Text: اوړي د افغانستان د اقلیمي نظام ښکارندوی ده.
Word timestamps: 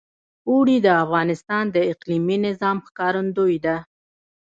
اوړي 0.49 0.77
د 0.85 0.87
افغانستان 1.03 1.63
د 1.71 1.77
اقلیمي 1.91 2.37
نظام 2.47 2.77
ښکارندوی 2.87 3.57
ده. 3.65 3.75